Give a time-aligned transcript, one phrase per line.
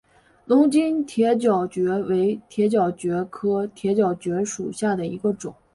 [0.45, 5.53] 龙津铁角蕨为铁角蕨科铁角蕨属下的一个种。